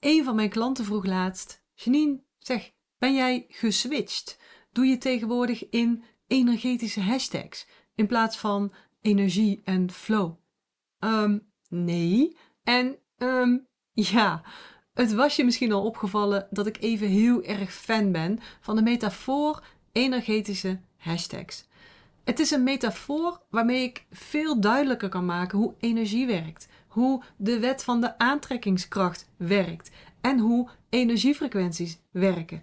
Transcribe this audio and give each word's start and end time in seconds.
Een 0.00 0.24
van 0.24 0.34
mijn 0.34 0.48
klanten 0.48 0.84
vroeg 0.84 1.04
laatst: 1.04 1.62
Janine, 1.74 2.20
zeg, 2.38 2.72
ben 2.98 3.14
jij 3.14 3.46
geswitcht? 3.48 4.38
Doe 4.72 4.86
je 4.86 4.98
tegenwoordig 4.98 5.68
in 5.68 6.04
energetische 6.26 7.00
hashtags 7.00 7.66
in 7.94 8.06
plaats 8.06 8.38
van 8.38 8.72
energie 9.00 9.60
en 9.64 9.90
flow? 9.90 10.34
Um, 10.98 11.50
nee. 11.68 12.36
En 12.62 12.98
um, 13.18 13.66
ja, 13.92 14.42
het 14.94 15.12
was 15.12 15.36
je 15.36 15.44
misschien 15.44 15.72
al 15.72 15.84
opgevallen 15.84 16.46
dat 16.50 16.66
ik 16.66 16.80
even 16.80 17.08
heel 17.08 17.42
erg 17.42 17.72
fan 17.72 18.12
ben 18.12 18.38
van 18.60 18.76
de 18.76 18.82
metafoor 18.82 19.64
energetische 19.92 20.80
hashtags. 20.96 21.66
Het 22.24 22.38
is 22.38 22.50
een 22.50 22.62
metafoor 22.62 23.42
waarmee 23.50 23.82
ik 23.82 24.06
veel 24.10 24.60
duidelijker 24.60 25.08
kan 25.08 25.24
maken 25.24 25.58
hoe 25.58 25.74
energie 25.78 26.26
werkt, 26.26 26.68
hoe 26.88 27.22
de 27.36 27.58
wet 27.58 27.84
van 27.84 28.00
de 28.00 28.18
aantrekkingskracht 28.18 29.28
werkt 29.36 29.90
en 30.20 30.38
hoe 30.38 30.68
energiefrequenties 30.88 31.98
werken. 32.10 32.62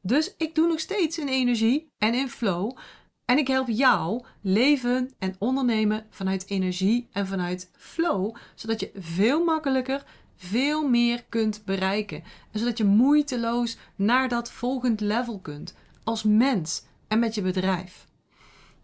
Dus 0.00 0.34
ik 0.36 0.54
doe 0.54 0.66
nog 0.66 0.80
steeds 0.80 1.18
in 1.18 1.28
energie 1.28 1.92
en 1.98 2.14
in 2.14 2.28
flow 2.28 2.76
en 3.24 3.38
ik 3.38 3.48
help 3.48 3.68
jou 3.68 4.24
leven 4.40 5.10
en 5.18 5.34
ondernemen 5.38 6.06
vanuit 6.10 6.50
energie 6.50 7.08
en 7.12 7.26
vanuit 7.26 7.70
flow, 7.76 8.36
zodat 8.54 8.80
je 8.80 8.90
veel 8.94 9.44
makkelijker 9.44 10.04
veel 10.36 10.88
meer 10.88 11.24
kunt 11.28 11.62
bereiken. 11.64 12.22
En 12.50 12.58
zodat 12.58 12.78
je 12.78 12.84
moeiteloos 12.84 13.76
naar 13.96 14.28
dat 14.28 14.52
volgend 14.52 15.00
level 15.00 15.38
kunt. 15.38 15.74
Als 16.04 16.22
mens 16.22 16.84
en 17.08 17.18
met 17.18 17.34
je 17.34 17.42
bedrijf. 17.42 18.06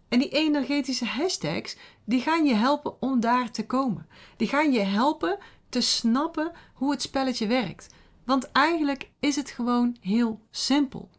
En 0.09 0.19
die 0.19 0.29
energetische 0.29 1.05
hashtags, 1.05 1.77
die 2.05 2.21
gaan 2.21 2.45
je 2.45 2.53
helpen 2.53 3.01
om 3.01 3.19
daar 3.19 3.51
te 3.51 3.65
komen. 3.65 4.07
Die 4.37 4.47
gaan 4.47 4.71
je 4.71 4.79
helpen 4.79 5.37
te 5.69 5.81
snappen 5.81 6.51
hoe 6.73 6.91
het 6.91 7.01
spelletje 7.01 7.47
werkt. 7.47 7.87
Want 8.25 8.51
eigenlijk 8.51 9.11
is 9.19 9.35
het 9.35 9.49
gewoon 9.49 9.97
heel 10.01 10.41
simpel. 10.51 11.09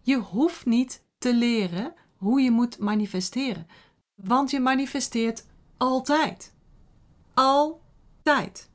Je 0.00 0.16
hoeft 0.16 0.66
niet 0.66 1.04
te 1.18 1.34
leren 1.34 1.94
hoe 2.16 2.40
je 2.40 2.50
moet 2.50 2.78
manifesteren. 2.78 3.66
Want 4.14 4.50
je 4.50 4.60
manifesteert 4.60 5.46
altijd. 5.76 6.54
Altijd. 7.34 8.70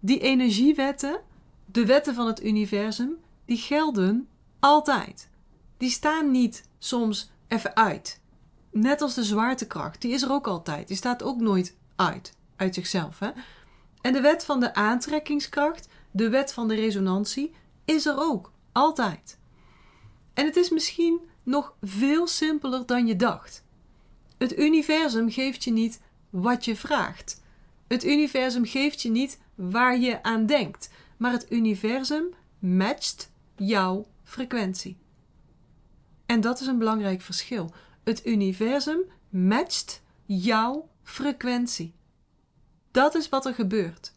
Die 0.00 0.20
energiewetten, 0.20 1.20
de 1.66 1.86
wetten 1.86 2.14
van 2.14 2.26
het 2.26 2.44
universum, 2.44 3.16
die 3.44 3.56
gelden 3.56 4.28
altijd. 4.60 5.28
Die 5.76 5.90
staan 5.90 6.30
niet 6.30 6.68
soms 6.78 7.30
even 7.50 7.76
uit. 7.76 8.20
Net 8.70 9.02
als 9.02 9.14
de 9.14 9.24
zwaartekracht, 9.24 10.00
die 10.00 10.12
is 10.12 10.22
er 10.22 10.32
ook 10.32 10.46
altijd. 10.46 10.88
Die 10.88 10.96
staat 10.96 11.22
ook 11.22 11.40
nooit 11.40 11.76
uit, 11.96 12.36
uit 12.56 12.74
zichzelf. 12.74 13.18
Hè? 13.18 13.30
En 14.00 14.12
de 14.12 14.20
wet 14.20 14.44
van 14.44 14.60
de 14.60 14.74
aantrekkingskracht, 14.74 15.88
de 16.10 16.28
wet 16.28 16.52
van 16.52 16.68
de 16.68 16.74
resonantie, 16.74 17.54
is 17.84 18.06
er 18.06 18.14
ook 18.18 18.52
altijd. 18.72 19.38
En 20.34 20.46
het 20.46 20.56
is 20.56 20.70
misschien 20.70 21.20
nog 21.42 21.74
veel 21.82 22.26
simpeler 22.26 22.86
dan 22.86 23.06
je 23.06 23.16
dacht. 23.16 23.64
Het 24.38 24.58
universum 24.58 25.30
geeft 25.30 25.64
je 25.64 25.72
niet 25.72 26.00
wat 26.30 26.64
je 26.64 26.76
vraagt. 26.76 27.42
Het 27.88 28.04
universum 28.04 28.66
geeft 28.66 29.02
je 29.02 29.10
niet 29.10 29.40
waar 29.54 29.98
je 29.98 30.22
aan 30.22 30.46
denkt, 30.46 30.90
maar 31.16 31.32
het 31.32 31.52
universum 31.52 32.34
matcht 32.58 33.32
jouw 33.56 34.06
frequentie. 34.24 34.96
En 36.30 36.40
dat 36.40 36.60
is 36.60 36.66
een 36.66 36.78
belangrijk 36.78 37.20
verschil. 37.20 37.72
Het 38.04 38.26
universum 38.26 39.10
matcht 39.28 40.02
jouw 40.26 40.90
frequentie. 41.02 41.94
Dat 42.90 43.14
is 43.14 43.28
wat 43.28 43.46
er 43.46 43.54
gebeurt. 43.54 44.12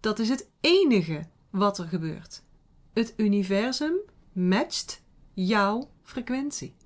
Dat 0.00 0.18
is 0.18 0.28
het 0.28 0.50
enige 0.60 1.28
wat 1.50 1.78
er 1.78 1.86
gebeurt. 1.88 2.42
Het 2.92 3.14
universum 3.16 3.94
matcht 4.32 5.02
jouw 5.34 5.90
frequentie. 6.02 6.76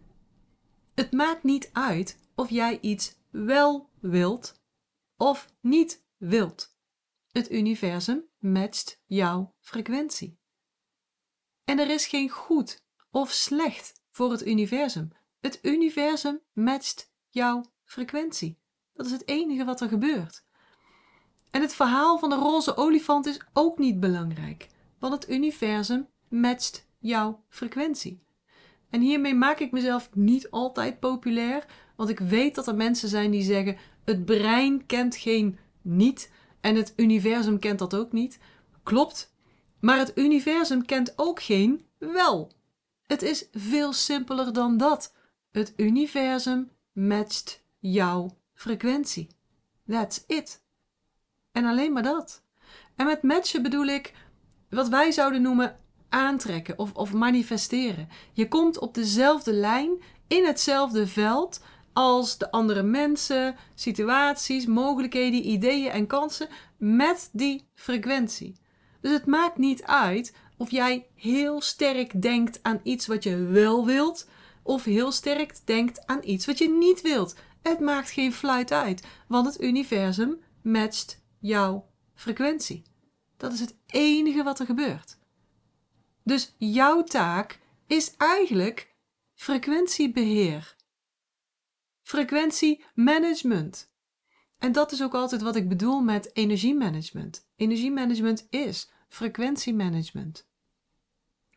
Het 0.94 1.12
maakt 1.12 1.42
niet 1.42 1.70
uit 1.72 2.18
of 2.34 2.50
jij 2.50 2.78
iets 2.80 3.16
wel 3.30 3.90
wilt 4.00 4.60
of 5.16 5.54
niet 5.60 6.04
wilt. 6.16 6.76
Het 7.32 7.50
universum 7.50 8.24
matcht 8.38 9.00
jouw 9.06 9.54
frequentie. 9.60 10.38
En 11.64 11.78
er 11.78 11.90
is 11.90 12.06
geen 12.06 12.28
goed 12.28 12.84
of 13.10 13.30
slecht 13.30 14.00
voor 14.12 14.30
het 14.30 14.46
universum. 14.46 15.08
Het 15.40 15.58
universum 15.62 16.40
matcht 16.52 17.12
jouw 17.28 17.64
frequentie. 17.84 18.58
Dat 18.94 19.06
is 19.06 19.12
het 19.12 19.28
enige 19.28 19.64
wat 19.64 19.80
er 19.80 19.88
gebeurt. 19.88 20.44
En 21.50 21.60
het 21.60 21.74
verhaal 21.74 22.18
van 22.18 22.30
de 22.30 22.36
roze 22.36 22.76
olifant 22.76 23.26
is 23.26 23.40
ook 23.52 23.78
niet 23.78 24.00
belangrijk, 24.00 24.68
want 24.98 25.12
het 25.12 25.30
universum 25.30 26.08
matcht 26.28 26.88
jouw 26.98 27.44
frequentie. 27.48 28.22
En 28.90 29.00
hiermee 29.00 29.34
maak 29.34 29.58
ik 29.58 29.72
mezelf 29.72 30.10
niet 30.14 30.50
altijd 30.50 31.00
populair, 31.00 31.66
want 31.96 32.10
ik 32.10 32.18
weet 32.18 32.54
dat 32.54 32.66
er 32.66 32.74
mensen 32.74 33.08
zijn 33.08 33.30
die 33.30 33.42
zeggen: 33.42 33.76
het 34.04 34.24
brein 34.24 34.86
kent 34.86 35.16
geen 35.16 35.58
niet 35.82 36.32
en 36.60 36.76
het 36.76 36.92
universum 36.96 37.58
kent 37.58 37.78
dat 37.78 37.94
ook 37.94 38.12
niet. 38.12 38.38
Klopt, 38.82 39.34
maar 39.80 39.98
het 39.98 40.12
universum 40.14 40.84
kent 40.84 41.12
ook 41.16 41.42
geen 41.42 41.86
wel. 41.98 42.52
Het 43.12 43.22
is 43.22 43.46
veel 43.52 43.92
simpeler 43.92 44.52
dan 44.52 44.76
dat. 44.76 45.14
Het 45.50 45.72
universum 45.76 46.70
matcht 46.92 47.62
jouw 47.78 48.38
frequentie. 48.54 49.28
That's 49.86 50.24
it. 50.26 50.62
En 51.50 51.64
alleen 51.64 51.92
maar 51.92 52.02
dat. 52.02 52.42
En 52.96 53.06
met 53.06 53.22
matchen 53.22 53.62
bedoel 53.62 53.86
ik 53.86 54.14
wat 54.70 54.88
wij 54.88 55.10
zouden 55.10 55.42
noemen 55.42 55.78
aantrekken 56.08 56.78
of, 56.78 56.92
of 56.94 57.12
manifesteren. 57.12 58.08
Je 58.32 58.48
komt 58.48 58.78
op 58.78 58.94
dezelfde 58.94 59.52
lijn, 59.52 60.02
in 60.28 60.44
hetzelfde 60.46 61.06
veld 61.06 61.60
als 61.92 62.38
de 62.38 62.50
andere 62.50 62.82
mensen, 62.82 63.56
situaties, 63.74 64.66
mogelijkheden, 64.66 65.46
ideeën 65.46 65.90
en 65.90 66.06
kansen 66.06 66.48
met 66.76 67.28
die 67.32 67.68
frequentie. 67.74 68.60
Dus 69.00 69.12
het 69.12 69.26
maakt 69.26 69.58
niet 69.58 69.82
uit 69.82 70.34
of 70.62 70.70
jij 70.70 71.06
heel 71.14 71.60
sterk 71.60 72.22
denkt 72.22 72.62
aan 72.62 72.80
iets 72.82 73.06
wat 73.06 73.22
je 73.22 73.36
wel 73.36 73.86
wilt, 73.86 74.28
of 74.62 74.84
heel 74.84 75.12
sterk 75.12 75.66
denkt 75.66 76.06
aan 76.06 76.20
iets 76.22 76.46
wat 76.46 76.58
je 76.58 76.70
niet 76.70 77.00
wilt. 77.00 77.36
Het 77.62 77.80
maakt 77.80 78.10
geen 78.10 78.32
fluit 78.32 78.72
uit, 78.72 79.06
want 79.28 79.46
het 79.46 79.62
universum 79.62 80.40
matcht 80.62 81.22
jouw 81.38 81.88
frequentie. 82.14 82.82
Dat 83.36 83.52
is 83.52 83.60
het 83.60 83.76
enige 83.86 84.42
wat 84.42 84.58
er 84.58 84.66
gebeurt. 84.66 85.18
Dus 86.24 86.54
jouw 86.58 87.02
taak 87.02 87.60
is 87.86 88.16
eigenlijk 88.16 88.94
frequentiebeheer 89.34 90.76
frequentiemanagement. 92.02 93.90
En 94.58 94.72
dat 94.72 94.92
is 94.92 95.02
ook 95.02 95.14
altijd 95.14 95.42
wat 95.42 95.56
ik 95.56 95.68
bedoel 95.68 96.00
met 96.00 96.36
energiemanagement. 96.36 97.48
Energiemanagement 97.56 98.46
is 98.50 98.90
frequentiemanagement. 99.08 100.50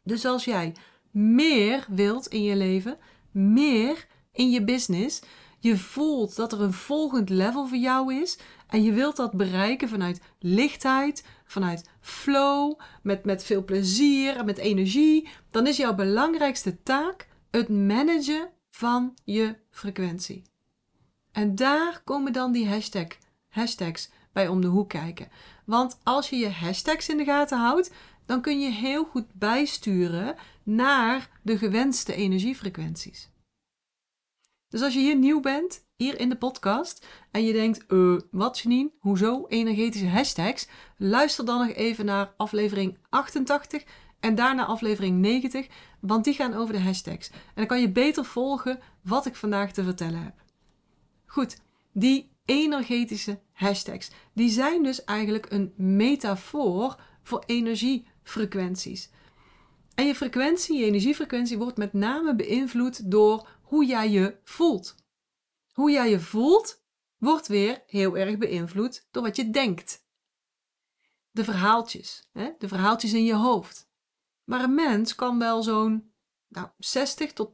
Dus 0.05 0.25
als 0.25 0.45
jij 0.45 0.75
meer 1.11 1.85
wilt 1.89 2.27
in 2.27 2.43
je 2.43 2.55
leven, 2.55 2.97
meer 3.31 4.07
in 4.31 4.49
je 4.51 4.63
business, 4.63 5.21
je 5.59 5.77
voelt 5.77 6.35
dat 6.35 6.51
er 6.51 6.61
een 6.61 6.73
volgend 6.73 7.29
level 7.29 7.67
voor 7.67 7.77
jou 7.77 8.13
is 8.13 8.37
en 8.67 8.83
je 8.83 8.91
wilt 8.91 9.15
dat 9.15 9.31
bereiken 9.31 9.89
vanuit 9.89 10.21
lichtheid, 10.39 11.25
vanuit 11.45 11.89
flow, 12.01 12.79
met, 13.03 13.25
met 13.25 13.43
veel 13.43 13.63
plezier 13.63 14.37
en 14.37 14.45
met 14.45 14.57
energie, 14.57 15.27
dan 15.51 15.67
is 15.67 15.77
jouw 15.77 15.95
belangrijkste 15.95 16.83
taak 16.83 17.27
het 17.51 17.69
managen 17.69 18.49
van 18.69 19.13
je 19.23 19.55
frequentie. 19.71 20.43
En 21.31 21.55
daar 21.55 22.01
komen 22.03 22.33
dan 22.33 22.51
die 22.51 22.67
hashtag, 22.67 23.07
hashtags 23.49 24.09
bij 24.33 24.47
om 24.47 24.61
de 24.61 24.67
hoek 24.67 24.89
kijken. 24.89 25.27
Want 25.65 25.97
als 26.03 26.29
je 26.29 26.35
je 26.35 26.49
hashtags 26.49 27.09
in 27.09 27.17
de 27.17 27.23
gaten 27.23 27.57
houdt, 27.57 27.91
dan 28.25 28.41
kun 28.41 28.59
je 28.59 28.71
heel 28.71 29.05
goed 29.05 29.33
bijsturen 29.33 30.35
naar 30.63 31.29
de 31.41 31.57
gewenste 31.57 32.15
energiefrequenties. 32.15 33.29
Dus 34.69 34.81
als 34.81 34.93
je 34.93 34.99
hier 34.99 35.15
nieuw 35.15 35.39
bent, 35.39 35.85
hier 35.95 36.19
in 36.19 36.29
de 36.29 36.37
podcast, 36.37 37.07
en 37.31 37.43
je 37.43 37.53
denkt, 37.53 37.85
uh, 37.87 38.19
wat 38.31 38.59
Janine, 38.59 38.91
hoezo 38.99 39.45
energetische 39.47 40.07
hashtags? 40.07 40.67
Luister 40.97 41.45
dan 41.45 41.67
nog 41.67 41.75
even 41.75 42.05
naar 42.05 42.33
aflevering 42.37 42.97
88 43.09 43.83
en 44.19 44.35
daarna 44.35 44.65
aflevering 44.65 45.17
90, 45.19 45.67
want 45.99 46.23
die 46.23 46.33
gaan 46.33 46.53
over 46.53 46.73
de 46.73 46.81
hashtags. 46.81 47.29
En 47.29 47.39
dan 47.55 47.67
kan 47.67 47.81
je 47.81 47.91
beter 47.91 48.25
volgen 48.25 48.79
wat 49.03 49.25
ik 49.25 49.35
vandaag 49.35 49.71
te 49.71 49.83
vertellen 49.83 50.23
heb. 50.23 50.43
Goed, 51.25 51.57
die 51.93 52.31
energetische 52.45 53.39
hashtags, 53.51 54.11
die 54.33 54.49
zijn 54.49 54.83
dus 54.83 55.03
eigenlijk 55.03 55.51
een 55.51 55.73
metafoor 55.75 57.01
voor 57.23 57.43
energiefrequenties. 58.25 59.09
En 59.95 60.05
je 60.05 60.15
frequentie, 60.15 60.77
je 60.77 60.85
energiefrequentie, 60.85 61.57
wordt 61.57 61.77
met 61.77 61.93
name 61.93 62.35
beïnvloed 62.35 63.11
door 63.11 63.47
hoe 63.61 63.85
jij 63.85 64.09
je 64.09 64.37
voelt. 64.43 64.95
Hoe 65.73 65.91
jij 65.91 66.09
je 66.09 66.19
voelt, 66.19 66.83
wordt 67.17 67.47
weer 67.47 67.83
heel 67.87 68.17
erg 68.17 68.37
beïnvloed 68.37 69.07
door 69.11 69.23
wat 69.23 69.35
je 69.35 69.49
denkt. 69.49 70.03
de 71.31 71.43
verhaaltjes, 71.43 72.29
hè? 72.31 72.51
de 72.57 72.67
verhaaltjes 72.67 73.13
in 73.13 73.23
je 73.23 73.35
hoofd. 73.35 73.89
Maar 74.43 74.63
een 74.63 74.75
mens 74.75 75.15
kan 75.15 75.39
wel 75.39 75.63
zo'n 75.63 76.11
nou, 76.47 76.67
60 76.77 77.33
tot 77.33 77.49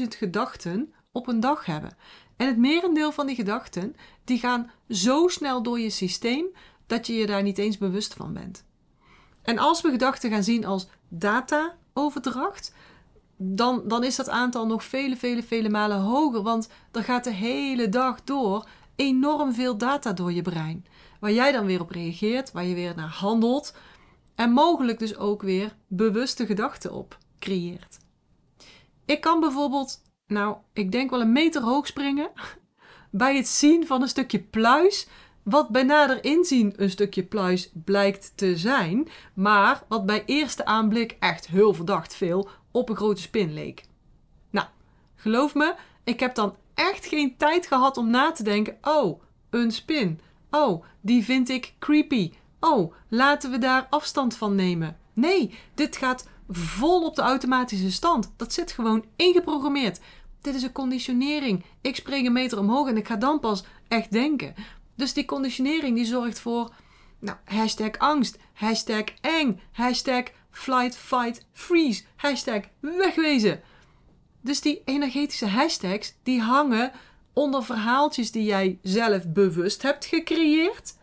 80.000 0.00 0.08
gedachten 0.08 0.94
op 1.12 1.26
een 1.26 1.40
dag 1.40 1.64
hebben. 1.64 1.96
En 2.36 2.46
het 2.46 2.56
merendeel 2.56 3.12
van 3.12 3.26
die 3.26 3.36
gedachten 3.36 3.96
die 4.24 4.38
gaan 4.38 4.70
zo 4.88 5.28
snel 5.28 5.62
door 5.62 5.80
je 5.80 5.90
systeem 5.90 6.46
dat 6.86 7.06
je 7.06 7.12
je 7.12 7.26
daar 7.26 7.42
niet 7.42 7.58
eens 7.58 7.78
bewust 7.78 8.14
van 8.14 8.32
bent. 8.32 8.64
En 9.42 9.58
als 9.58 9.80
we 9.80 9.90
gedachten 9.90 10.30
gaan 10.30 10.42
zien 10.42 10.64
als 10.64 10.88
data-overdracht, 11.08 12.74
dan, 13.36 13.82
dan 13.88 14.04
is 14.04 14.16
dat 14.16 14.28
aantal 14.28 14.66
nog 14.66 14.84
vele, 14.84 15.16
vele, 15.16 15.42
vele 15.42 15.68
malen 15.68 15.98
hoger. 15.98 16.42
Want 16.42 16.68
er 16.92 17.04
gaat 17.04 17.24
de 17.24 17.32
hele 17.32 17.88
dag 17.88 18.24
door 18.24 18.68
enorm 18.96 19.52
veel 19.52 19.76
data 19.76 20.12
door 20.12 20.32
je 20.32 20.42
brein. 20.42 20.86
Waar 21.20 21.32
jij 21.32 21.52
dan 21.52 21.66
weer 21.66 21.80
op 21.80 21.90
reageert, 21.90 22.52
waar 22.52 22.64
je 22.64 22.74
weer 22.74 22.92
naar 22.96 23.08
handelt. 23.08 23.74
En 24.34 24.52
mogelijk 24.52 24.98
dus 24.98 25.16
ook 25.16 25.42
weer 25.42 25.76
bewuste 25.86 26.46
gedachten 26.46 26.92
op 26.92 27.18
creëert. 27.38 27.98
Ik 29.04 29.20
kan 29.20 29.40
bijvoorbeeld, 29.40 30.02
nou, 30.26 30.56
ik 30.72 30.92
denk 30.92 31.10
wel 31.10 31.20
een 31.20 31.32
meter 31.32 31.62
hoog 31.62 31.86
springen. 31.86 32.30
Bij 33.10 33.36
het 33.36 33.48
zien 33.48 33.86
van 33.86 34.02
een 34.02 34.08
stukje 34.08 34.38
pluis 34.40 35.08
wat 35.42 35.68
bij 35.68 35.82
nader 35.82 36.24
inzien 36.24 36.72
een 36.76 36.90
stukje 36.90 37.22
pluis 37.22 37.70
blijkt 37.84 38.32
te 38.34 38.56
zijn, 38.56 39.08
maar 39.34 39.82
wat 39.88 40.06
bij 40.06 40.22
eerste 40.26 40.64
aanblik 40.64 41.16
echt 41.18 41.46
heel 41.46 41.74
verdacht 41.74 42.14
veel 42.14 42.48
op 42.70 42.88
een 42.88 42.96
grote 42.96 43.22
spin 43.22 43.52
leek. 43.52 43.84
Nou, 44.50 44.66
geloof 45.16 45.54
me, 45.54 45.74
ik 46.04 46.20
heb 46.20 46.34
dan 46.34 46.54
echt 46.74 47.06
geen 47.06 47.36
tijd 47.36 47.66
gehad 47.66 47.96
om 47.96 48.10
na 48.10 48.32
te 48.32 48.42
denken: 48.42 48.78
oh, 48.82 49.22
een 49.50 49.72
spin. 49.72 50.20
Oh, 50.50 50.84
die 51.00 51.24
vind 51.24 51.48
ik 51.48 51.74
creepy. 51.78 52.32
Oh, 52.60 52.94
laten 53.08 53.50
we 53.50 53.58
daar 53.58 53.86
afstand 53.90 54.36
van 54.36 54.54
nemen. 54.54 54.96
Nee, 55.12 55.54
dit 55.74 55.96
gaat 55.96 56.28
vol 56.48 57.04
op 57.04 57.14
de 57.14 57.22
automatische 57.22 57.92
stand. 57.92 58.32
Dat 58.36 58.52
zit 58.52 58.72
gewoon 58.72 59.04
ingeprogrammeerd. 59.16 60.00
Dit 60.40 60.54
is 60.54 60.62
een 60.62 60.72
conditionering. 60.72 61.64
Ik 61.80 61.96
spring 61.96 62.26
een 62.26 62.32
meter 62.32 62.58
omhoog 62.58 62.88
en 62.88 62.96
ik 62.96 63.06
ga 63.06 63.16
dan 63.16 63.40
pas 63.40 63.64
echt 63.88 64.12
denken. 64.12 64.54
Dus 65.00 65.12
die 65.12 65.24
conditionering 65.24 65.96
die 65.96 66.04
zorgt 66.04 66.40
voor 66.40 66.72
nou, 67.18 67.36
hashtag 67.44 67.98
angst, 67.98 68.38
hashtag 68.52 69.04
eng, 69.20 69.60
hashtag 69.72 70.24
flight, 70.50 70.96
fight, 70.96 71.44
freeze, 71.52 72.02
hashtag 72.16 72.60
wegwezen. 72.80 73.60
Dus 74.40 74.60
die 74.60 74.82
energetische 74.84 75.46
hashtags 75.46 76.14
die 76.22 76.40
hangen 76.40 76.92
onder 77.32 77.64
verhaaltjes 77.64 78.30
die 78.30 78.44
jij 78.44 78.78
zelf 78.82 79.28
bewust 79.28 79.82
hebt 79.82 80.04
gecreëerd. 80.04 80.94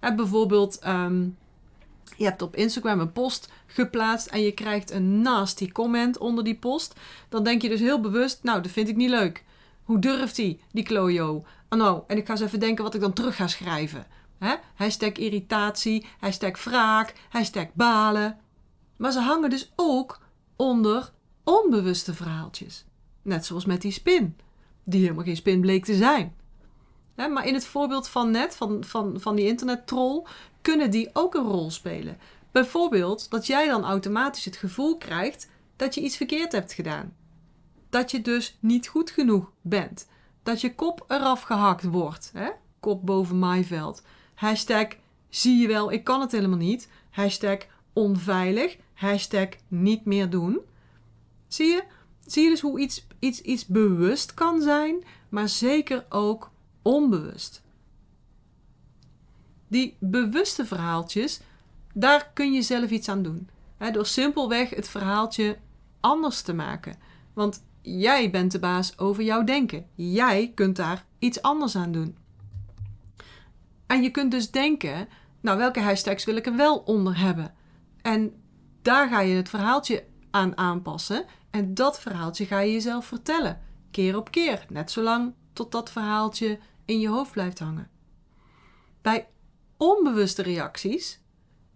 Bijvoorbeeld, 0.00 0.78
ehm, 0.78 1.22
je 2.16 2.24
hebt 2.24 2.42
op 2.42 2.56
Instagram 2.56 3.00
een 3.00 3.12
post 3.12 3.48
geplaatst 3.66 4.26
en 4.26 4.40
je 4.40 4.52
krijgt 4.52 4.90
een 4.90 5.22
nasty 5.22 5.72
comment 5.72 6.18
onder 6.18 6.44
die 6.44 6.58
post. 6.58 6.94
Dan 7.28 7.44
denk 7.44 7.62
je 7.62 7.68
dus 7.68 7.80
heel 7.80 8.00
bewust, 8.00 8.42
nou, 8.42 8.62
dat 8.62 8.72
vind 8.72 8.88
ik 8.88 8.96
niet 8.96 9.10
leuk. 9.10 9.44
Hoe 9.88 9.98
durft 9.98 10.36
hij, 10.36 10.60
die 10.72 10.84
klojo? 10.84 11.44
Oh 11.68 11.78
no, 11.78 12.04
en 12.06 12.16
ik 12.16 12.26
ga 12.26 12.32
eens 12.32 12.40
even 12.40 12.60
denken 12.60 12.84
wat 12.84 12.94
ik 12.94 13.00
dan 13.00 13.12
terug 13.12 13.36
ga 13.36 13.46
schrijven. 13.46 14.06
Hashtag 14.74 15.12
irritatie, 15.12 16.06
hashtag 16.18 16.64
wraak, 16.64 17.14
hashtag 17.28 17.66
balen. 17.72 18.38
Maar 18.96 19.12
ze 19.12 19.20
hangen 19.20 19.50
dus 19.50 19.72
ook 19.76 20.20
onder 20.56 21.12
onbewuste 21.44 22.14
verhaaltjes. 22.14 22.84
Net 23.22 23.46
zoals 23.46 23.64
met 23.64 23.82
die 23.82 23.92
spin, 23.92 24.36
die 24.84 25.00
helemaal 25.00 25.24
geen 25.24 25.36
spin 25.36 25.60
bleek 25.60 25.84
te 25.84 25.94
zijn. 25.94 26.34
Maar 27.14 27.46
in 27.46 27.54
het 27.54 27.66
voorbeeld 27.66 28.08
van 28.08 28.30
net, 28.30 28.56
van, 28.56 28.84
van, 28.84 29.20
van 29.20 29.36
die 29.36 29.46
internettroll, 29.46 30.22
kunnen 30.62 30.90
die 30.90 31.10
ook 31.12 31.34
een 31.34 31.48
rol 31.48 31.70
spelen. 31.70 32.18
Bijvoorbeeld 32.52 33.30
dat 33.30 33.46
jij 33.46 33.66
dan 33.66 33.84
automatisch 33.84 34.44
het 34.44 34.56
gevoel 34.56 34.96
krijgt 34.96 35.48
dat 35.76 35.94
je 35.94 36.00
iets 36.00 36.16
verkeerd 36.16 36.52
hebt 36.52 36.72
gedaan. 36.72 37.16
Dat 37.88 38.10
je 38.10 38.20
dus 38.20 38.56
niet 38.60 38.86
goed 38.86 39.10
genoeg 39.10 39.52
bent 39.60 40.06
dat 40.48 40.60
je 40.60 40.74
kop 40.74 41.04
eraf 41.08 41.42
gehakt 41.42 41.84
wordt. 41.84 42.30
Hè? 42.34 42.50
Kop 42.80 43.06
boven 43.06 43.38
maaiveld. 43.38 44.02
Hashtag 44.34 44.86
zie 45.28 45.60
je 45.60 45.68
wel, 45.68 45.92
ik 45.92 46.04
kan 46.04 46.20
het 46.20 46.32
helemaal 46.32 46.58
niet. 46.58 46.88
Hashtag 47.10 47.58
onveilig. 47.92 48.76
Hashtag 48.94 49.48
niet 49.68 50.04
meer 50.04 50.30
doen. 50.30 50.58
Zie 51.48 51.66
je? 51.66 51.84
Zie 52.26 52.42
je 52.42 52.50
dus 52.50 52.60
hoe 52.60 52.80
iets, 52.80 53.06
iets, 53.18 53.40
iets 53.40 53.66
bewust 53.66 54.34
kan 54.34 54.62
zijn, 54.62 55.04
maar 55.28 55.48
zeker 55.48 56.06
ook 56.08 56.50
onbewust. 56.82 57.62
Die 59.68 59.96
bewuste 60.00 60.66
verhaaltjes, 60.66 61.40
daar 61.94 62.30
kun 62.34 62.52
je 62.52 62.62
zelf 62.62 62.90
iets 62.90 63.08
aan 63.08 63.22
doen. 63.22 63.48
door 63.92 64.06
simpelweg 64.06 64.70
het 64.70 64.88
verhaaltje 64.88 65.58
anders 66.00 66.42
te 66.42 66.52
maken. 66.52 66.96
Want 67.32 67.62
Jij 67.96 68.30
bent 68.30 68.52
de 68.52 68.58
baas 68.58 68.98
over 68.98 69.22
jouw 69.22 69.44
denken. 69.44 69.86
Jij 69.94 70.52
kunt 70.54 70.76
daar 70.76 71.04
iets 71.18 71.42
anders 71.42 71.76
aan 71.76 71.92
doen. 71.92 72.16
En 73.86 74.02
je 74.02 74.10
kunt 74.10 74.30
dus 74.30 74.50
denken, 74.50 75.08
nou 75.40 75.58
welke 75.58 75.80
hashtags 75.80 76.24
wil 76.24 76.36
ik 76.36 76.46
er 76.46 76.56
wel 76.56 76.78
onder 76.78 77.18
hebben? 77.18 77.54
En 78.02 78.32
daar 78.82 79.08
ga 79.08 79.20
je 79.20 79.36
het 79.36 79.48
verhaaltje 79.48 80.04
aan 80.30 80.56
aanpassen. 80.56 81.24
En 81.50 81.74
dat 81.74 82.00
verhaaltje 82.00 82.44
ga 82.44 82.58
je 82.58 82.72
jezelf 82.72 83.06
vertellen. 83.06 83.60
Keer 83.90 84.16
op 84.16 84.30
keer. 84.30 84.66
Net 84.68 84.90
zolang 84.90 85.34
tot 85.52 85.72
dat 85.72 85.90
verhaaltje 85.90 86.58
in 86.84 87.00
je 87.00 87.08
hoofd 87.08 87.32
blijft 87.32 87.58
hangen. 87.58 87.90
Bij 89.02 89.28
onbewuste 89.76 90.42
reacties, 90.42 91.20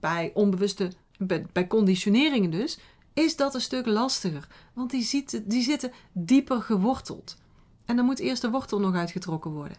bij 0.00 0.30
onbewuste, 0.34 0.90
bij, 1.18 1.46
bij 1.52 1.66
conditioneringen 1.66 2.50
dus, 2.50 2.78
is 3.14 3.36
dat 3.36 3.54
een 3.54 3.60
stuk 3.60 3.86
lastiger. 3.86 4.46
Want 4.72 4.90
die, 4.90 5.02
ziet, 5.02 5.42
die 5.44 5.62
zitten 5.62 5.92
dieper 6.12 6.62
geworteld. 6.62 7.36
En 7.84 7.96
dan 7.96 8.04
moet 8.04 8.18
eerst 8.18 8.42
de 8.42 8.50
wortel 8.50 8.80
nog 8.80 8.94
uitgetrokken 8.94 9.50
worden. 9.50 9.76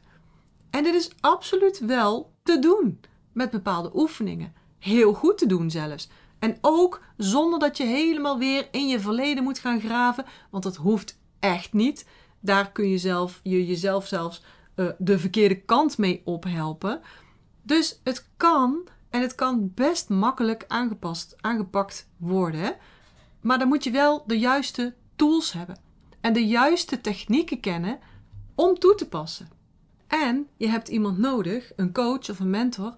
En 0.69 0.83
dit 0.83 0.94
is 0.94 1.12
absoluut 1.19 1.80
wel 1.80 2.33
te 2.44 2.59
doen. 2.59 3.00
Met 3.31 3.51
bepaalde 3.51 3.91
oefeningen. 3.94 4.53
Heel 4.80 5.13
goed 5.13 5.38
te 5.38 5.45
doen 5.45 5.71
zelfs. 5.71 6.09
En 6.39 6.57
ook 6.62 7.01
zonder 7.18 7.59
dat 7.59 7.77
je 7.77 7.83
helemaal 7.83 8.38
weer 8.38 8.68
in 8.71 8.88
je 8.88 9.00
verleden 9.00 9.44
moet 9.44 9.59
gaan 9.59 9.80
graven. 9.80 10.25
Want 10.50 10.63
dat 10.63 10.75
hoeft 10.75 11.19
echt 11.39 11.74
niet. 11.74 12.06
Daar 12.39 12.71
kun 12.71 12.89
je, 12.89 12.97
zelf, 12.97 13.39
je 13.44 13.65
jezelf 13.65 14.07
zelfs 14.07 14.44
uh, 14.75 14.89
de 14.97 15.19
verkeerde 15.19 15.62
kant 15.62 15.97
mee 15.97 16.21
ophelpen. 16.25 17.01
Dus 17.62 18.00
het 18.03 18.30
kan 18.38 18.88
en 19.09 19.21
het 19.21 19.35
kan 19.35 19.71
best 19.75 20.09
makkelijk 20.09 20.65
aangepast, 20.68 21.35
aangepakt 21.41 22.07
worden. 22.18 22.75
Maar 23.44 23.59
dan 23.59 23.68
moet 23.68 23.83
je 23.83 23.92
wel 23.92 24.23
de 24.28 24.40
juiste 24.40 24.94
tools 25.16 25.54
hebben 25.54 25.78
en 26.21 26.33
de 26.33 26.47
juiste 26.47 27.02
technieken 27.02 27.59
kennen 27.59 28.00
om 28.56 28.80
toe 28.80 28.95
te 28.95 29.07
passen. 29.07 29.50
En 30.07 30.47
je 30.57 30.68
hebt 30.68 30.88
iemand 30.88 31.18
nodig, 31.18 31.71
een 31.76 31.94
coach 31.94 32.30
of 32.30 32.40
een 32.40 32.50
mentor, 32.50 32.95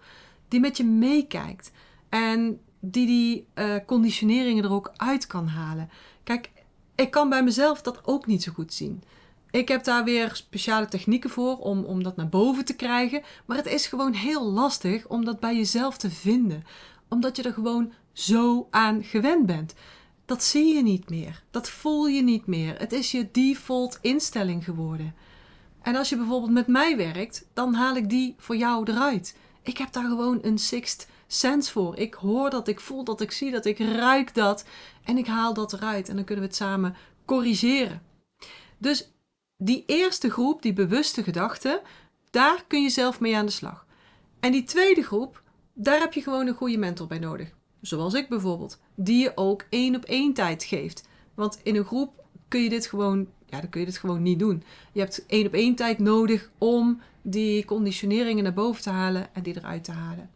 die 0.47 0.59
met 0.59 0.77
je 0.77 0.83
meekijkt 0.83 1.71
en 2.09 2.59
die 2.79 3.07
die 3.07 3.47
uh, 3.55 3.75
conditioneringen 3.85 4.63
er 4.63 4.71
ook 4.71 4.91
uit 4.95 5.27
kan 5.27 5.47
halen. 5.47 5.89
Kijk, 6.23 6.51
ik 6.95 7.11
kan 7.11 7.29
bij 7.29 7.43
mezelf 7.43 7.81
dat 7.81 8.07
ook 8.07 8.25
niet 8.25 8.43
zo 8.43 8.51
goed 8.51 8.73
zien. 8.73 9.03
Ik 9.51 9.67
heb 9.67 9.83
daar 9.83 10.03
weer 10.03 10.29
speciale 10.33 10.87
technieken 10.87 11.29
voor 11.29 11.57
om, 11.57 11.83
om 11.83 12.03
dat 12.03 12.15
naar 12.15 12.29
boven 12.29 12.65
te 12.65 12.75
krijgen. 12.75 13.23
Maar 13.45 13.57
het 13.57 13.65
is 13.65 13.87
gewoon 13.87 14.13
heel 14.13 14.43
lastig 14.43 15.07
om 15.07 15.25
dat 15.25 15.39
bij 15.39 15.55
jezelf 15.55 15.97
te 15.97 16.11
vinden. 16.11 16.63
Omdat 17.09 17.35
je 17.35 17.43
er 17.43 17.53
gewoon 17.53 17.93
zo 18.13 18.67
aan 18.69 19.03
gewend 19.03 19.45
bent 19.45 19.73
dat 20.25 20.43
zie 20.43 20.75
je 20.75 20.83
niet 20.83 21.09
meer. 21.09 21.43
Dat 21.51 21.69
voel 21.69 22.07
je 22.07 22.23
niet 22.23 22.45
meer. 22.45 22.79
Het 22.79 22.93
is 22.93 23.11
je 23.11 23.31
default 23.31 23.99
instelling 24.01 24.63
geworden. 24.63 25.15
En 25.81 25.95
als 25.95 26.09
je 26.09 26.17
bijvoorbeeld 26.17 26.51
met 26.51 26.67
mij 26.67 26.97
werkt, 26.97 27.47
dan 27.53 27.73
haal 27.73 27.95
ik 27.95 28.09
die 28.09 28.35
voor 28.37 28.55
jou 28.55 28.91
eruit. 28.91 29.37
Ik 29.61 29.77
heb 29.77 29.91
daar 29.91 30.07
gewoon 30.07 30.39
een 30.41 30.57
sixth 30.57 31.07
sense 31.27 31.71
voor. 31.71 31.97
Ik 31.97 32.13
hoor 32.13 32.49
dat, 32.49 32.67
ik 32.67 32.79
voel 32.79 33.03
dat, 33.03 33.21
ik 33.21 33.31
zie 33.31 33.51
dat, 33.51 33.65
ik 33.65 33.79
ruik 33.79 34.33
dat. 34.33 34.65
En 35.03 35.17
ik 35.17 35.27
haal 35.27 35.53
dat 35.53 35.73
eruit. 35.73 36.09
En 36.09 36.15
dan 36.15 36.25
kunnen 36.25 36.43
we 36.43 36.49
het 36.49 36.59
samen 36.59 36.95
corrigeren. 37.25 38.01
Dus 38.77 39.11
die 39.57 39.83
eerste 39.85 40.29
groep, 40.29 40.61
die 40.61 40.73
bewuste 40.73 41.23
gedachten, 41.23 41.81
daar 42.29 42.63
kun 42.67 42.81
je 42.81 42.89
zelf 42.89 43.19
mee 43.19 43.37
aan 43.37 43.45
de 43.45 43.51
slag. 43.51 43.85
En 44.39 44.51
die 44.51 44.63
tweede 44.63 45.03
groep, 45.03 45.43
daar 45.73 45.99
heb 45.99 46.13
je 46.13 46.21
gewoon 46.21 46.47
een 46.47 46.55
goede 46.55 46.77
mentor 46.77 47.07
bij 47.07 47.19
nodig 47.19 47.53
zoals 47.87 48.13
ik 48.13 48.29
bijvoorbeeld, 48.29 48.79
die 48.95 49.23
je 49.23 49.31
ook 49.35 49.65
één 49.69 49.95
op 49.95 50.03
één 50.03 50.33
tijd 50.33 50.63
geeft. 50.63 51.07
Want 51.33 51.59
in 51.63 51.75
een 51.75 51.85
groep 51.85 52.23
kun 52.47 52.61
je 52.61 52.69
dit 52.69 52.87
gewoon, 52.87 53.27
ja, 53.45 53.59
dan 53.59 53.69
kun 53.69 53.79
je 53.79 53.85
dit 53.85 53.97
gewoon 53.97 54.21
niet 54.21 54.39
doen. 54.39 54.63
Je 54.91 54.99
hebt 54.99 55.25
één 55.25 55.47
op 55.47 55.53
één 55.53 55.75
tijd 55.75 55.99
nodig 55.99 56.49
om 56.57 57.01
die 57.21 57.65
conditioneringen 57.65 58.43
naar 58.43 58.53
boven 58.53 58.81
te 58.81 58.89
halen 58.89 59.33
en 59.33 59.43
die 59.43 59.57
eruit 59.57 59.83
te 59.83 59.91
halen. 59.91 60.29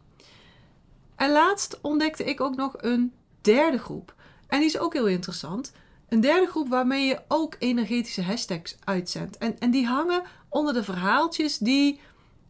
En 1.16 1.32
laatst 1.32 1.78
ontdekte 1.80 2.24
ik 2.24 2.40
ook 2.40 2.56
nog 2.56 2.74
een 2.76 3.12
derde 3.40 3.78
groep. 3.78 4.14
En 4.46 4.58
die 4.58 4.68
is 4.68 4.78
ook 4.78 4.92
heel 4.92 5.08
interessant. 5.08 5.72
Een 6.08 6.20
derde 6.20 6.46
groep 6.46 6.68
waarmee 6.68 7.06
je 7.06 7.20
ook 7.28 7.56
energetische 7.58 8.22
hashtags 8.22 8.76
uitzendt. 8.84 9.38
En, 9.38 9.58
en 9.58 9.70
die 9.70 9.86
hangen 9.86 10.22
onder 10.48 10.74
de 10.74 10.84
verhaaltjes 10.84 11.58
die, 11.58 12.00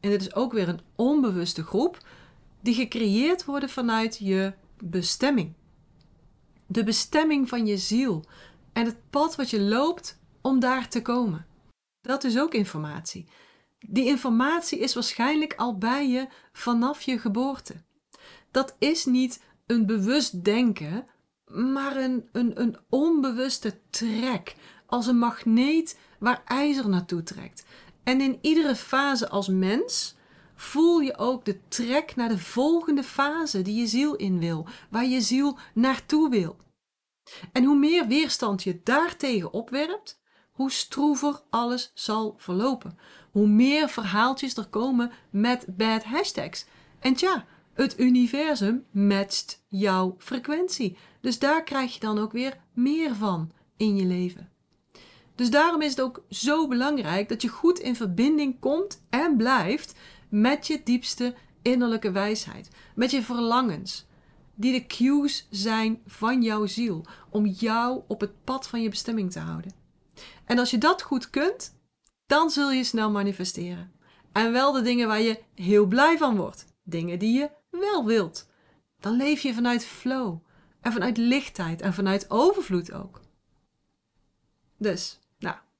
en 0.00 0.10
dit 0.10 0.20
is 0.20 0.34
ook 0.34 0.52
weer 0.52 0.68
een 0.68 0.80
onbewuste 0.96 1.64
groep, 1.64 1.98
die 2.60 2.74
gecreëerd 2.74 3.44
worden 3.44 3.68
vanuit 3.68 4.18
je 4.18 4.52
bestemming. 4.84 5.54
De 6.66 6.84
bestemming 6.84 7.48
van 7.48 7.66
je 7.66 7.76
ziel 7.76 8.24
en 8.72 8.84
het 8.84 9.10
pad 9.10 9.36
wat 9.36 9.50
je 9.50 9.60
loopt 9.60 10.18
om 10.40 10.60
daar 10.60 10.88
te 10.88 11.02
komen. 11.02 11.46
Dat 12.00 12.24
is 12.24 12.38
ook 12.38 12.54
informatie. 12.54 13.28
Die 13.78 14.04
informatie 14.04 14.78
is 14.78 14.94
waarschijnlijk 14.94 15.54
al 15.54 15.78
bij 15.78 16.08
je 16.08 16.28
vanaf 16.52 17.02
je 17.02 17.18
geboorte. 17.18 17.74
Dat 18.50 18.76
is 18.78 19.04
niet 19.04 19.42
een 19.66 19.86
bewust 19.86 20.44
denken, 20.44 21.06
maar 21.46 21.96
een, 21.96 22.28
een, 22.32 22.60
een 22.60 22.76
onbewuste 22.88 23.80
trek, 23.90 24.56
als 24.86 25.06
een 25.06 25.18
magneet 25.18 25.98
waar 26.18 26.42
ijzer 26.44 26.88
naartoe 26.88 27.22
trekt. 27.22 27.64
En 28.02 28.20
in 28.20 28.38
iedere 28.40 28.76
fase 28.76 29.28
als 29.28 29.48
mens 29.48 30.14
voel 30.60 31.00
je 31.00 31.18
ook 31.18 31.44
de 31.44 31.60
trek 31.68 32.16
naar 32.16 32.28
de 32.28 32.38
volgende 32.38 33.02
fase 33.02 33.62
die 33.62 33.80
je 33.80 33.86
ziel 33.86 34.16
in 34.16 34.38
wil, 34.38 34.66
waar 34.90 35.06
je 35.06 35.20
ziel 35.20 35.58
naartoe 35.74 36.30
wil. 36.30 36.56
En 37.52 37.64
hoe 37.64 37.76
meer 37.76 38.06
weerstand 38.06 38.62
je 38.62 38.80
daartegen 38.84 39.52
opwerpt, 39.52 40.20
hoe 40.50 40.70
stroever 40.70 41.40
alles 41.50 41.90
zal 41.94 42.34
verlopen. 42.36 42.98
Hoe 43.30 43.46
meer 43.46 43.88
verhaaltjes 43.88 44.56
er 44.56 44.66
komen 44.66 45.10
met 45.30 45.64
bad 45.68 46.04
hashtags. 46.04 46.66
En 46.98 47.14
tja, 47.14 47.46
het 47.72 48.00
universum 48.00 48.84
matcht 48.90 49.64
jouw 49.68 50.14
frequentie. 50.18 50.96
Dus 51.20 51.38
daar 51.38 51.62
krijg 51.62 51.94
je 51.94 52.00
dan 52.00 52.18
ook 52.18 52.32
weer 52.32 52.60
meer 52.72 53.14
van 53.14 53.52
in 53.76 53.96
je 53.96 54.04
leven. 54.04 54.48
Dus 55.34 55.50
daarom 55.50 55.82
is 55.82 55.90
het 55.90 56.00
ook 56.00 56.22
zo 56.28 56.68
belangrijk 56.68 57.28
dat 57.28 57.42
je 57.42 57.48
goed 57.48 57.78
in 57.78 57.96
verbinding 57.96 58.58
komt 58.58 59.02
en 59.10 59.36
blijft 59.36 59.94
met 60.30 60.66
je 60.66 60.80
diepste 60.84 61.34
innerlijke 61.62 62.10
wijsheid, 62.10 62.70
met 62.94 63.10
je 63.10 63.22
verlangens, 63.22 64.06
die 64.54 64.72
de 64.72 64.86
cues 64.86 65.46
zijn 65.50 66.00
van 66.06 66.42
jouw 66.42 66.66
ziel 66.66 67.04
om 67.30 67.46
jou 67.46 68.02
op 68.06 68.20
het 68.20 68.44
pad 68.44 68.68
van 68.68 68.82
je 68.82 68.88
bestemming 68.88 69.32
te 69.32 69.38
houden. 69.38 69.72
En 70.44 70.58
als 70.58 70.70
je 70.70 70.78
dat 70.78 71.02
goed 71.02 71.30
kunt, 71.30 71.78
dan 72.26 72.50
zul 72.50 72.70
je 72.70 72.84
snel 72.84 73.10
manifesteren. 73.10 73.92
En 74.32 74.52
wel 74.52 74.72
de 74.72 74.82
dingen 74.82 75.08
waar 75.08 75.20
je 75.20 75.42
heel 75.54 75.86
blij 75.86 76.18
van 76.18 76.36
wordt, 76.36 76.66
dingen 76.82 77.18
die 77.18 77.38
je 77.38 77.50
wel 77.70 78.04
wilt. 78.04 78.48
Dan 79.00 79.16
leef 79.16 79.40
je 79.40 79.54
vanuit 79.54 79.84
flow 79.84 80.38
en 80.80 80.92
vanuit 80.92 81.16
lichtheid 81.16 81.80
en 81.80 81.94
vanuit 81.94 82.30
overvloed 82.30 82.92
ook. 82.92 83.20
Dus, 84.78 85.18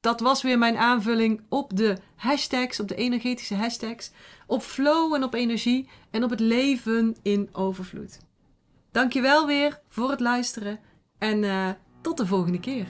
dat 0.01 0.21
was 0.21 0.43
weer 0.43 0.59
mijn 0.59 0.77
aanvulling 0.77 1.41
op 1.49 1.77
de 1.77 1.97
hashtags, 2.17 2.81
op 2.81 2.89
de 2.89 2.95
energetische 2.95 3.55
hashtags, 3.55 4.11
op 4.47 4.63
flow 4.63 5.15
en 5.15 5.25
op 5.25 5.35
energie 5.35 5.89
en 6.11 6.25
op 6.25 6.31
het 6.31 6.41
leven 6.41 7.17
in 7.23 7.49
overvloed. 7.53 8.19
Dankjewel 8.93 9.47
weer 9.47 9.81
voor 9.89 10.11
het 10.11 10.21
luisteren 10.21 10.79
en 11.19 11.43
uh, 11.43 11.69
tot 12.01 12.17
de 12.17 12.27
volgende 12.27 12.61
keer. 12.61 12.87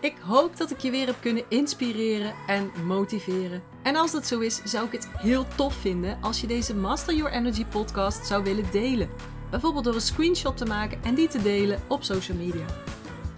Ik 0.00 0.16
hoop 0.20 0.56
dat 0.56 0.70
ik 0.70 0.78
je 0.78 0.90
weer 0.90 1.06
heb 1.06 1.16
kunnen 1.20 1.44
inspireren 1.48 2.34
en 2.46 2.70
motiveren. 2.84 3.62
En 3.82 3.96
als 3.96 4.12
dat 4.12 4.26
zo 4.26 4.38
is, 4.38 4.62
zou 4.64 4.86
ik 4.86 4.92
het 4.92 5.08
heel 5.16 5.46
tof 5.56 5.74
vinden 5.74 6.18
als 6.22 6.40
je 6.40 6.46
deze 6.46 6.74
Master 6.74 7.14
Your 7.14 7.32
Energy 7.32 7.64
podcast 7.64 8.26
zou 8.26 8.44
willen 8.44 8.70
delen. 8.70 9.08
Bijvoorbeeld 9.50 9.84
door 9.84 9.94
een 9.94 10.00
screenshot 10.00 10.56
te 10.56 10.64
maken 10.64 10.98
en 11.02 11.14
die 11.14 11.28
te 11.28 11.42
delen 11.42 11.82
op 11.88 12.02
social 12.02 12.36
media. 12.36 12.66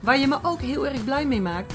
Waar 0.00 0.18
je 0.18 0.26
me 0.26 0.38
ook 0.42 0.61
heel 0.61 0.87
erg 0.87 1.04
blij 1.04 1.26
mee 1.26 1.40
maakt, 1.40 1.75